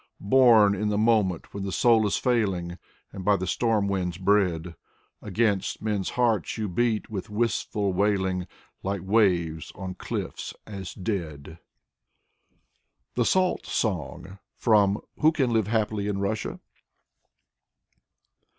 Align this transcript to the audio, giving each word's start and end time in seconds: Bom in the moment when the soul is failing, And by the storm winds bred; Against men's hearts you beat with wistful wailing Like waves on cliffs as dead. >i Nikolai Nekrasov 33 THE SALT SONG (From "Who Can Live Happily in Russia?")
Bom 0.19 0.73
in 0.73 0.89
the 0.89 0.97
moment 0.97 1.53
when 1.53 1.63
the 1.63 1.71
soul 1.71 2.07
is 2.07 2.17
failing, 2.17 2.79
And 3.13 3.23
by 3.23 3.35
the 3.35 3.45
storm 3.45 3.87
winds 3.87 4.17
bred; 4.17 4.75
Against 5.21 5.79
men's 5.79 6.09
hearts 6.17 6.57
you 6.57 6.67
beat 6.67 7.11
with 7.11 7.29
wistful 7.29 7.93
wailing 7.93 8.47
Like 8.81 9.03
waves 9.03 9.71
on 9.75 9.93
cliffs 9.93 10.55
as 10.65 10.95
dead. 10.95 11.59
>i 11.61 11.61
Nikolai 13.13 13.13
Nekrasov 13.13 13.13
33 13.13 13.13
THE 13.21 13.25
SALT 13.25 13.65
SONG 13.67 14.39
(From 14.55 14.97
"Who 15.19 15.31
Can 15.31 15.53
Live 15.53 15.67
Happily 15.67 16.07
in 16.07 16.17
Russia?") 16.17 16.59